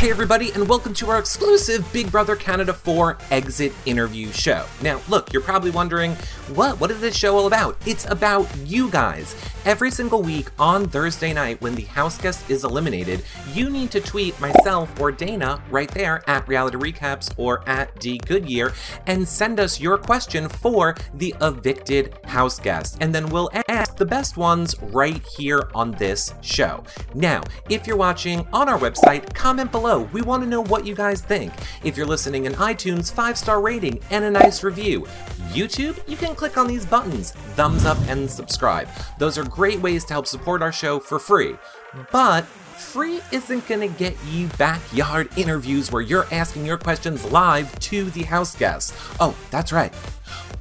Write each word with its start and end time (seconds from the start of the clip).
Hey, 0.00 0.10
everybody, 0.10 0.50
and 0.52 0.66
welcome 0.66 0.94
to 0.94 1.10
our 1.10 1.18
exclusive 1.18 1.86
Big 1.92 2.10
Brother 2.10 2.34
Canada 2.34 2.72
4 2.72 3.18
exit 3.30 3.74
interview 3.84 4.32
show. 4.32 4.64
Now, 4.80 4.98
look, 5.10 5.30
you're 5.30 5.42
probably 5.42 5.70
wondering, 5.70 6.14
what? 6.54 6.80
What 6.80 6.90
is 6.90 7.02
this 7.02 7.14
show 7.14 7.36
all 7.36 7.46
about? 7.46 7.76
It's 7.86 8.06
about 8.10 8.48
you 8.64 8.90
guys. 8.90 9.36
Every 9.66 9.90
single 9.90 10.22
week 10.22 10.48
on 10.58 10.88
Thursday 10.88 11.34
night, 11.34 11.60
when 11.60 11.74
the 11.74 11.82
house 11.82 12.16
guest 12.16 12.48
is 12.48 12.64
eliminated, 12.64 13.22
you 13.52 13.68
need 13.68 13.90
to 13.90 14.00
tweet 14.00 14.40
myself 14.40 14.98
or 14.98 15.12
Dana 15.12 15.62
right 15.70 15.90
there 15.90 16.24
at 16.26 16.48
Reality 16.48 16.78
Recaps 16.78 17.34
or 17.36 17.62
at 17.68 18.00
D 18.00 18.16
Goodyear 18.16 18.72
and 19.06 19.28
send 19.28 19.60
us 19.60 19.78
your 19.78 19.98
question 19.98 20.48
for 20.48 20.96
the 21.12 21.34
evicted 21.42 22.16
house 22.24 22.58
guest. 22.58 22.96
And 23.02 23.14
then 23.14 23.28
we'll 23.28 23.50
ask 23.68 23.98
the 23.98 24.06
best 24.06 24.38
ones 24.38 24.74
right 24.80 25.22
here 25.36 25.68
on 25.74 25.90
this 25.92 26.32
show. 26.40 26.82
Now, 27.14 27.42
if 27.68 27.86
you're 27.86 27.98
watching 27.98 28.48
on 28.54 28.66
our 28.66 28.78
website, 28.78 29.34
comment 29.34 29.70
below. 29.70 29.89
We 29.98 30.22
want 30.22 30.42
to 30.44 30.48
know 30.48 30.62
what 30.62 30.86
you 30.86 30.94
guys 30.94 31.20
think. 31.20 31.52
If 31.82 31.96
you're 31.96 32.06
listening 32.06 32.44
in 32.44 32.52
iTunes, 32.52 33.12
five 33.12 33.36
star 33.36 33.60
rating 33.60 33.98
and 34.10 34.24
a 34.24 34.30
nice 34.30 34.62
review. 34.62 35.06
YouTube, 35.50 35.98
you 36.08 36.16
can 36.16 36.34
click 36.36 36.56
on 36.56 36.68
these 36.68 36.86
buttons, 36.86 37.32
thumbs 37.32 37.84
up 37.84 37.98
and 38.06 38.30
subscribe. 38.30 38.88
Those 39.18 39.36
are 39.36 39.44
great 39.44 39.80
ways 39.80 40.04
to 40.04 40.12
help 40.12 40.26
support 40.26 40.62
our 40.62 40.70
show 40.70 41.00
for 41.00 41.18
free. 41.18 41.56
But 42.12 42.46
free 42.46 43.20
isn't 43.32 43.66
gonna 43.66 43.88
get 43.88 44.16
you 44.28 44.46
backyard 44.58 45.28
interviews 45.36 45.90
where 45.90 46.02
you're 46.02 46.26
asking 46.32 46.66
your 46.66 46.78
questions 46.78 47.24
live 47.32 47.76
to 47.80 48.10
the 48.10 48.22
house 48.22 48.54
guests. 48.54 48.92
Oh, 49.18 49.36
that's 49.50 49.72
right. 49.72 49.92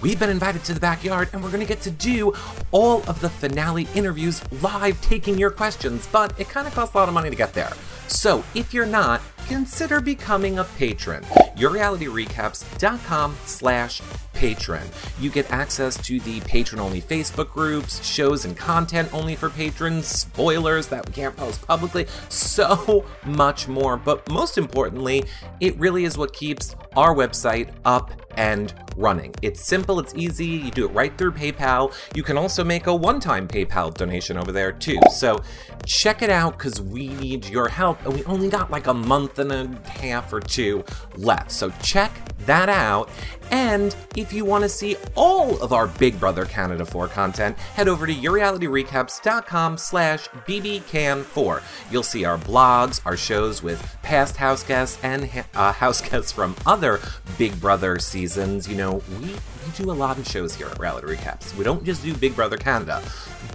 We've 0.00 0.18
been 0.18 0.30
invited 0.30 0.64
to 0.64 0.72
the 0.72 0.80
backyard 0.80 1.28
and 1.34 1.44
we're 1.44 1.50
gonna 1.50 1.66
get 1.66 1.82
to 1.82 1.90
do 1.90 2.32
all 2.70 3.02
of 3.02 3.20
the 3.20 3.28
finale 3.28 3.86
interviews 3.94 4.40
live 4.62 4.98
taking 5.02 5.36
your 5.36 5.50
questions, 5.50 6.08
but 6.10 6.32
it 6.40 6.48
kind 6.48 6.66
of 6.66 6.74
costs 6.74 6.94
a 6.94 6.98
lot 6.98 7.08
of 7.08 7.14
money 7.14 7.28
to 7.28 7.36
get 7.36 7.52
there. 7.52 7.72
So 8.10 8.44
if 8.54 8.74
you're 8.74 8.86
not, 8.86 9.22
consider 9.46 10.00
becoming 10.00 10.58
a 10.58 10.64
patron. 10.64 11.22
YourRealityRecaps.com 11.56 13.36
slash 13.44 14.00
patron. 14.32 14.88
You 15.20 15.28
get 15.28 15.50
access 15.52 15.96
to 16.06 16.18
the 16.20 16.40
patron-only 16.40 17.02
Facebook 17.02 17.50
groups, 17.50 18.02
shows 18.02 18.44
and 18.44 18.56
content 18.56 19.12
only 19.12 19.36
for 19.36 19.50
patrons, 19.50 20.06
spoilers 20.06 20.88
that 20.88 21.06
we 21.06 21.12
can't 21.12 21.36
post 21.36 21.60
publicly, 21.66 22.06
so 22.28 23.04
much 23.26 23.68
more. 23.68 23.96
But 23.98 24.30
most 24.30 24.56
importantly, 24.56 25.24
it 25.60 25.76
really 25.78 26.04
is 26.04 26.16
what 26.16 26.32
keeps 26.32 26.74
our 26.96 27.14
website 27.14 27.70
up 27.84 28.12
and 28.36 28.72
running. 28.96 29.34
It's 29.42 29.60
simple, 29.60 29.98
it's 30.00 30.14
easy, 30.14 30.46
you 30.46 30.70
do 30.70 30.86
it 30.86 30.92
right 30.92 31.16
through 31.16 31.32
PayPal. 31.32 31.92
You 32.14 32.22
can 32.22 32.38
also 32.38 32.64
make 32.64 32.86
a 32.86 32.94
one 32.94 33.20
time 33.20 33.48
PayPal 33.48 33.92
donation 33.92 34.36
over 34.36 34.52
there 34.52 34.72
too. 34.72 34.98
So 35.12 35.40
check 35.84 36.22
it 36.22 36.30
out 36.30 36.56
because 36.56 36.80
we 36.80 37.08
need 37.08 37.46
your 37.46 37.68
help 37.68 38.04
and 38.04 38.14
we 38.14 38.24
only 38.24 38.48
got 38.48 38.70
like 38.70 38.86
a 38.86 38.94
month 38.94 39.38
and 39.40 39.52
a 39.52 39.88
half 39.88 40.32
or 40.32 40.40
two 40.40 40.84
left. 41.16 41.50
So 41.50 41.70
check 41.82 42.12
that 42.46 42.68
out. 42.68 43.08
And 43.50 43.96
if 44.16 44.32
you 44.32 44.44
want 44.44 44.62
to 44.62 44.68
see 44.68 44.96
all 45.16 45.60
of 45.60 45.72
our 45.72 45.88
Big 45.88 46.20
Brother 46.20 46.44
Canada 46.44 46.86
4 46.86 47.08
content, 47.08 47.58
head 47.58 47.88
over 47.88 48.06
to 48.06 48.14
yourrealityrecaps.com 48.14 49.76
slash 49.76 50.28
bbcan4. 50.28 51.62
You'll 51.90 52.02
see 52.02 52.24
our 52.24 52.38
blogs, 52.38 53.00
our 53.04 53.16
shows 53.16 53.62
with 53.62 53.96
past 54.02 54.36
house 54.36 54.62
guests 54.62 54.98
and 55.02 55.28
uh, 55.54 55.72
house 55.80 56.00
guests 56.00 56.30
from 56.30 56.54
other 56.64 57.00
Big 57.38 57.60
Brother 57.60 57.98
seasons. 57.98 58.68
You 58.68 58.76
know, 58.76 59.02
we, 59.20 59.26
we 59.26 59.72
do 59.76 59.90
a 59.90 59.92
lot 59.92 60.18
of 60.18 60.26
shows 60.28 60.54
here 60.54 60.68
at 60.68 60.78
Reality 60.78 61.08
Recaps. 61.08 61.56
We 61.56 61.64
don't 61.64 61.84
just 61.84 62.04
do 62.04 62.14
Big 62.14 62.36
Brother 62.36 62.56
Canada, 62.56 63.02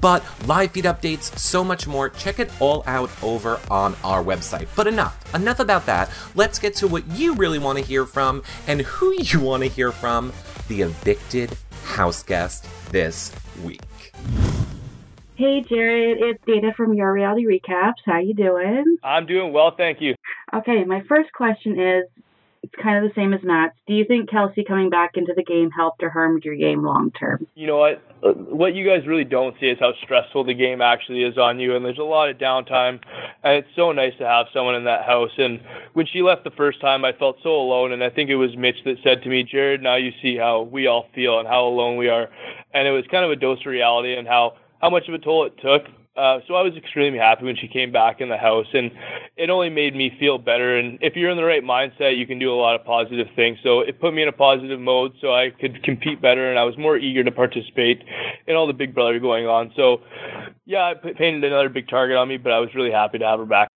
but 0.06 0.24
live 0.46 0.70
feed 0.70 0.84
updates, 0.86 1.36
so 1.36 1.64
much 1.64 1.88
more. 1.88 2.12
Check 2.12 2.38
it 2.38 2.52
all 2.62 2.84
out 2.86 3.10
over 3.24 3.60
on 3.72 3.96
our 4.04 4.24
website. 4.24 4.68
But 4.76 4.86
enough, 4.86 5.34
enough 5.34 5.60
about 5.60 5.88
that. 5.88 6.12
Let's 6.36 6.60
get 6.60 6.76
to 6.76 6.88
what 6.88 7.08
you 7.08 7.34
really 7.34 7.58
want 7.58 7.80
to 7.80 7.84
hear 7.84 8.06
from 8.06 8.44
and 8.68 8.82
who 8.82 9.16
you 9.20 9.40
want 9.40 9.64
to 9.64 9.68
hear 9.68 9.92
from 9.92 10.32
the 10.68 10.84
evicted 10.84 11.58
house 11.86 12.22
guest 12.22 12.68
this 12.92 13.32
week. 13.64 13.82
Hey 15.38 15.62
Jared, 15.62 16.20
it's 16.20 16.40
Dana 16.46 16.72
from 16.78 16.94
Your 16.94 17.12
Reality 17.12 17.48
Recaps. 17.48 17.96
How 18.06 18.20
you 18.20 18.36
doing? 18.36 18.98
I'm 19.04 19.26
doing 19.26 19.54
well, 19.54 19.72
thank 19.76 20.02
you. 20.02 20.14
Okay, 20.54 20.84
my 20.84 21.02
first 21.10 21.34
question 21.34 21.80
is 21.80 22.04
it's 22.66 22.84
kind 22.84 23.04
of 23.04 23.10
the 23.10 23.20
same 23.20 23.34
as 23.34 23.42
Matt's. 23.44 23.76
Do 23.88 23.94
you 23.94 24.06
think 24.06 24.30
Kelsey 24.30 24.64
coming 24.64 24.90
back 24.90 25.12
into 25.16 25.34
the 25.36 25.44
game 25.44 25.70
helped 25.72 26.02
or 26.02 26.10
harmed 26.10 26.44
your 26.44 26.56
game 26.56 26.84
long 26.84 27.12
term? 27.12 27.46
You 27.56 27.68
know 27.68 27.78
what? 27.78 28.02
Uh, 28.24 28.34
what 28.34 28.74
you 28.74 28.86
guys 28.86 29.08
really 29.08 29.24
don't 29.24 29.56
see 29.60 29.68
is 29.68 29.78
how 29.80 29.94
stressful 30.04 30.44
the 30.44 30.54
game 30.54 30.82
actually 30.82 31.24
is 31.24 31.38
on 31.38 31.60
you, 31.60 31.76
and 31.76 31.86
there's 31.86 32.00
a 32.00 32.04
lot 32.04 32.30
of 32.30 32.38
downtime. 32.38 33.00
And 33.44 33.58
it's 33.58 33.68
so 33.76 33.92
nice 33.92 34.14
to 34.18 34.26
have 34.26 34.48
someone 34.54 34.76
in 34.76 34.86
that 34.86 35.06
house. 35.06 35.32
And 35.38 35.62
when 35.94 36.08
she 36.08 36.22
left 36.22 36.44
the 36.44 36.52
first 36.52 36.82
time, 36.82 37.06
I 37.06 37.14
felt 37.14 37.38
so 37.44 37.56
alone. 37.56 37.92
And 37.92 38.04
I 38.04 38.10
think 38.10 38.30
it 38.30 38.36
was 38.36 38.56
Mitch 38.58 38.78
that 38.86 38.98
said 39.04 39.22
to 39.24 39.30
me, 39.30 39.44
Jared, 39.44 39.84
now 39.84 39.96
you 39.96 40.12
see 40.22 40.36
how 40.36 40.64
we 40.64 40.88
all 40.88 41.08
feel 41.14 41.40
and 41.40 41.48
how 41.48 41.66
alone 41.66 41.98
we 41.98 42.10
are. 42.10 42.30
And 42.74 42.88
it 42.88 42.92
was 42.92 43.06
kind 43.12 43.24
of 43.24 43.32
a 43.32 43.36
dose 43.36 43.60
of 43.60 43.68
reality 43.68 44.16
and 44.16 44.28
how 44.28 44.54
how 44.82 44.90
much 44.90 45.08
of 45.08 45.14
a 45.14 45.20
toll 45.20 45.46
it 45.46 45.54
took 45.62 45.84
uh, 46.16 46.40
so 46.48 46.56
I 46.56 46.62
was 46.62 46.76
extremely 46.76 47.20
happy 47.20 47.46
when 47.46 47.56
she 47.56 47.68
came 47.68 47.92
back 47.92 48.22
in 48.22 48.30
the 48.30 48.38
house, 48.38 48.68
and 48.74 48.92
it 49.36 49.50
only 49.50 49.70
made 49.70 49.96
me 49.96 50.16
feel 50.20 50.38
better. 50.38 50.78
And 50.78 50.98
if 51.02 51.16
you're 51.16 51.30
in 51.30 51.38
the 51.38 51.44
right 51.44 51.64
mindset, 51.64 52.18
you 52.18 52.26
can 52.26 52.40
do 52.40 52.54
a 52.54 52.56
lot 52.56 52.80
of 52.80 52.86
positive 52.86 53.28
things. 53.36 53.58
So 53.64 53.82
it 53.82 54.00
put 54.00 54.14
me 54.14 54.22
in 54.22 54.28
a 54.28 54.34
positive 54.34 54.80
mode, 54.80 55.14
so 55.20 55.34
I 55.34 55.50
could 55.50 55.84
compete 55.84 56.22
better, 56.22 56.50
and 56.50 56.58
I 56.58 56.64
was 56.64 56.78
more 56.78 56.98
eager 56.98 57.24
to 57.24 57.32
participate 57.32 58.04
in 58.48 58.56
all 58.56 58.68
the 58.68 58.74
Big 58.74 58.94
Brother 58.94 59.20
going 59.20 59.46
on. 59.46 59.72
So, 59.76 60.02
yeah, 60.66 60.84
I 60.84 60.94
painted 60.94 61.44
another 61.44 61.70
big 61.70 61.90
target 61.90 62.16
on 62.18 62.28
me, 62.28 62.38
but 62.38 62.52
I 62.52 62.60
was 62.60 62.70
really 62.76 62.92
happy 62.92 63.20
to 63.20 63.26
have 63.26 63.40
her 63.40 63.46
back. 63.46 63.70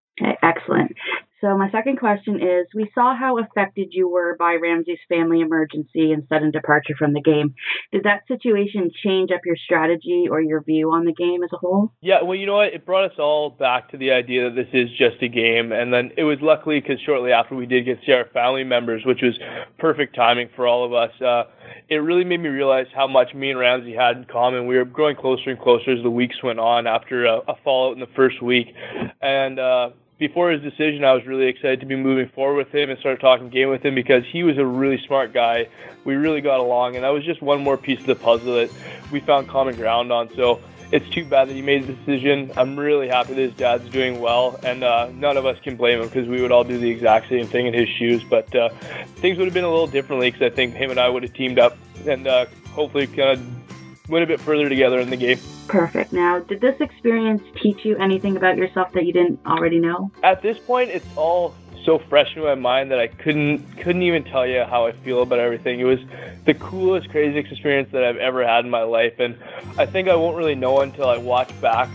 Excellent. 0.43 0.95
So 1.41 1.57
my 1.57 1.71
second 1.71 1.97
question 1.97 2.35
is, 2.35 2.67
we 2.75 2.91
saw 2.93 3.15
how 3.15 3.37
affected 3.37 3.89
you 3.91 4.09
were 4.09 4.35
by 4.37 4.57
Ramsey's 4.61 4.99
family 5.07 5.39
emergency 5.39 6.11
and 6.11 6.25
sudden 6.27 6.51
departure 6.51 6.95
from 6.99 7.13
the 7.13 7.21
game. 7.21 7.55
Did 7.93 8.03
that 8.03 8.27
situation 8.27 8.91
change 9.03 9.31
up 9.31 9.41
your 9.45 9.55
strategy 9.55 10.25
or 10.29 10.41
your 10.41 10.61
view 10.61 10.91
on 10.91 11.05
the 11.05 11.13
game 11.13 11.41
as 11.41 11.49
a 11.53 11.57
whole? 11.57 11.93
Yeah, 12.01 12.23
well, 12.23 12.35
you 12.35 12.45
know 12.45 12.57
what? 12.57 12.73
It 12.73 12.85
brought 12.85 13.09
us 13.09 13.17
all 13.19 13.51
back 13.51 13.89
to 13.91 13.97
the 13.97 14.11
idea 14.11 14.49
that 14.49 14.55
this 14.55 14.67
is 14.73 14.89
just 14.97 15.21
a 15.21 15.29
game. 15.29 15.71
And 15.71 15.93
then 15.93 16.11
it 16.17 16.23
was 16.23 16.39
luckily 16.41 16.81
because 16.81 16.99
shortly 17.05 17.31
after 17.31 17.55
we 17.55 17.65
did 17.65 17.85
get 17.85 18.01
to 18.01 18.05
see 18.05 18.11
our 18.11 18.25
family 18.33 18.65
members, 18.65 19.03
which 19.05 19.21
was 19.21 19.39
perfect 19.77 20.15
timing 20.15 20.49
for 20.57 20.67
all 20.67 20.85
of 20.85 20.93
us. 20.93 21.21
Uh, 21.21 21.43
it 21.87 21.97
really 21.97 22.25
made 22.25 22.41
me 22.41 22.49
realize 22.49 22.87
how 22.93 23.07
much 23.07 23.33
me 23.33 23.51
and 23.51 23.59
Ramsey 23.59 23.95
had 23.95 24.17
in 24.17 24.25
common. 24.25 24.67
We 24.67 24.75
were 24.75 24.83
growing 24.83 25.15
closer 25.15 25.51
and 25.51 25.59
closer 25.59 25.91
as 25.91 26.03
the 26.03 26.11
weeks 26.11 26.43
went 26.43 26.59
on 26.59 26.85
after 26.85 27.25
a, 27.25 27.37
a 27.47 27.55
fallout 27.63 27.93
in 27.93 28.01
the 28.01 28.13
first 28.13 28.41
week. 28.41 28.67
And, 29.21 29.57
uh, 29.57 29.91
before 30.19 30.51
his 30.51 30.61
decision, 30.61 31.05
I 31.05 31.13
was 31.13 31.25
really 31.25 31.47
excited 31.47 31.79
to 31.79 31.85
be 31.85 31.95
moving 31.95 32.27
forward 32.35 32.57
with 32.57 32.75
him 32.75 32.89
and 32.89 32.99
start 32.99 33.21
talking 33.21 33.49
game 33.49 33.69
with 33.69 33.83
him 33.83 33.95
because 33.95 34.23
he 34.25 34.43
was 34.43 34.57
a 34.57 34.65
really 34.65 35.01
smart 35.07 35.33
guy. 35.33 35.69
We 36.03 36.15
really 36.15 36.41
got 36.41 36.59
along, 36.59 36.95
and 36.95 37.05
that 37.05 37.09
was 37.09 37.23
just 37.23 37.41
one 37.41 37.63
more 37.63 37.77
piece 37.77 38.01
of 38.01 38.05
the 38.05 38.15
puzzle 38.15 38.55
that 38.55 38.69
we 39.11 39.21
found 39.21 39.47
common 39.47 39.75
ground 39.77 40.11
on. 40.11 40.29
So 40.35 40.59
it's 40.91 41.09
too 41.09 41.23
bad 41.23 41.47
that 41.47 41.53
he 41.53 41.61
made 41.61 41.87
the 41.87 41.93
decision. 41.93 42.51
I'm 42.57 42.77
really 42.77 43.07
happy 43.07 43.33
that 43.33 43.41
his 43.41 43.53
dad's 43.53 43.89
doing 43.89 44.19
well, 44.19 44.59
and 44.61 44.83
uh, 44.83 45.09
none 45.13 45.37
of 45.37 45.45
us 45.45 45.57
can 45.63 45.77
blame 45.77 46.01
him 46.01 46.09
because 46.09 46.27
we 46.27 46.41
would 46.41 46.51
all 46.51 46.65
do 46.65 46.77
the 46.77 46.89
exact 46.89 47.29
same 47.29 47.47
thing 47.47 47.67
in 47.67 47.73
his 47.73 47.87
shoes. 47.87 48.21
But 48.29 48.53
uh, 48.53 48.69
things 49.15 49.37
would 49.37 49.45
have 49.45 49.53
been 49.53 49.63
a 49.63 49.69
little 49.69 49.87
differently 49.87 50.31
because 50.31 50.51
I 50.51 50.53
think 50.53 50.75
him 50.75 50.91
and 50.91 50.99
I 50.99 51.07
would 51.07 51.23
have 51.23 51.33
teamed 51.33 51.59
up 51.59 51.77
and 52.05 52.27
uh, 52.27 52.45
hopefully 52.71 53.07
kind 53.07 53.39
of 53.39 53.58
went 54.09 54.23
a 54.23 54.27
bit 54.27 54.39
further 54.39 54.67
together 54.67 54.99
in 54.99 55.09
the 55.09 55.17
game. 55.17 55.39
Perfect. 55.67 56.11
Now, 56.11 56.39
did 56.39 56.61
this 56.61 56.79
experience 56.81 57.43
teach 57.61 57.85
you 57.85 57.95
anything 57.97 58.35
about 58.35 58.57
yourself 58.57 58.91
that 58.93 59.05
you 59.05 59.13
didn't 59.13 59.39
already 59.45 59.79
know? 59.79 60.11
At 60.23 60.41
this 60.41 60.57
point, 60.57 60.89
it's 60.89 61.05
all 61.15 61.53
so 61.85 61.99
fresh 61.99 62.35
in 62.35 62.43
my 62.43 62.55
mind 62.55 62.91
that 62.91 62.99
I 62.99 63.07
couldn't 63.07 63.59
couldn't 63.77 64.03
even 64.03 64.23
tell 64.23 64.45
you 64.45 64.63
how 64.63 64.85
I 64.85 64.91
feel 64.91 65.21
about 65.21 65.39
everything. 65.39 65.79
It 65.79 65.85
was 65.85 65.99
the 66.45 66.53
coolest, 66.55 67.09
craziest 67.09 67.51
experience 67.51 67.89
that 67.93 68.03
I've 68.03 68.17
ever 68.17 68.45
had 68.45 68.65
in 68.65 68.71
my 68.71 68.83
life, 68.83 69.19
and 69.19 69.37
I 69.77 69.85
think 69.85 70.09
I 70.09 70.15
won't 70.15 70.35
really 70.35 70.55
know 70.55 70.81
until 70.81 71.07
I 71.07 71.17
watch 71.17 71.49
back 71.61 71.89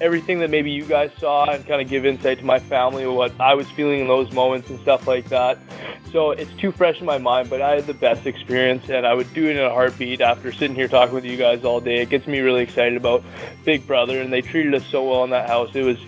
everything 0.00 0.38
that 0.38 0.50
maybe 0.50 0.70
you 0.70 0.84
guys 0.84 1.10
saw 1.18 1.50
and 1.50 1.66
kind 1.66 1.82
of 1.82 1.88
give 1.88 2.06
insight 2.06 2.38
to 2.38 2.44
my 2.44 2.58
family 2.58 3.06
what 3.06 3.32
I 3.40 3.54
was 3.54 3.68
feeling 3.70 4.00
in 4.00 4.06
those 4.06 4.30
moments 4.32 4.70
and 4.70 4.78
stuff 4.80 5.06
like 5.08 5.28
that. 5.28 5.58
So 6.12 6.30
it's 6.30 6.52
too 6.54 6.72
fresh 6.72 7.00
in 7.00 7.06
my 7.06 7.18
mind, 7.18 7.50
but 7.50 7.60
I 7.60 7.76
had 7.76 7.86
the 7.86 7.94
best 7.94 8.26
experience 8.26 8.88
and 8.88 9.06
I 9.06 9.12
would 9.12 9.32
do 9.34 9.46
it 9.46 9.56
in 9.56 9.62
a 9.62 9.70
heartbeat 9.70 10.20
after 10.20 10.52
sitting 10.52 10.74
here 10.74 10.88
talking 10.88 11.14
with 11.14 11.24
you 11.24 11.36
guys 11.36 11.64
all 11.64 11.80
day. 11.80 12.00
It 12.00 12.08
gets 12.08 12.26
me 12.26 12.40
really 12.40 12.62
excited 12.62 12.96
about 12.96 13.22
Big 13.64 13.86
Brother 13.86 14.20
and 14.20 14.32
they 14.32 14.40
treated 14.40 14.74
us 14.74 14.86
so 14.86 15.04
well 15.04 15.24
in 15.24 15.30
that 15.30 15.48
house. 15.48 15.70
It 15.74 15.82
was 15.82 15.98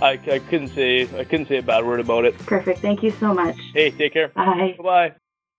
I, 0.00 0.12
I 0.30 0.38
couldn't 0.40 0.68
say 0.68 1.02
I 1.18 1.24
couldn't 1.24 1.46
say 1.46 1.58
a 1.58 1.62
bad 1.62 1.84
word 1.84 2.00
about 2.00 2.24
it. 2.24 2.36
Perfect. 2.38 2.80
Thank 2.80 3.02
you 3.02 3.10
so 3.12 3.32
much. 3.32 3.56
Hey, 3.72 3.90
take 3.90 4.12
care. 4.12 4.28
Bye. 4.28 4.76
Bye. 4.82 5.14